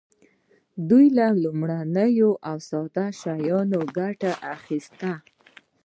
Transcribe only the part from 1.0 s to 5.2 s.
له لومړنیو او ساده شیانو ګټه اخیسته.